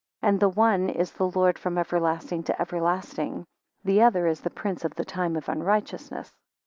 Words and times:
And 0.23 0.39
the 0.39 0.49
one 0.49 0.89
is 0.89 1.11
the 1.11 1.27
Lord 1.27 1.59
from 1.59 1.77
everlasting 1.77 2.41
to 2.45 2.59
everlasting; 2.59 3.45
the 3.83 4.01
other 4.01 4.25
is 4.25 4.41
the 4.41 4.49
prince 4.49 4.83
of 4.83 4.95
the 4.95 5.05
time 5.05 5.35
of 5.35 5.47
unrighteousness. 5.47 6.33